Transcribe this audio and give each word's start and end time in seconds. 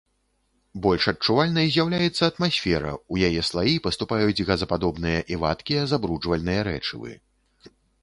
Больш 0.85 1.03
адчувальнай 1.11 1.69
з'яўляецца 1.75 2.23
атмасфера, 2.31 2.95
у 3.15 3.21
яе 3.29 3.45
слаі 3.51 3.77
паступаюць 3.91 4.45
газападобныя 4.51 5.19
і 5.37 5.41
вадкія 5.47 5.81
забруджвальныя 5.97 6.61
рэчывы. 6.75 7.11